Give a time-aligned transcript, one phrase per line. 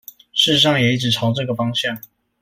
[0.33, 2.01] 事實上也一直朝這個方向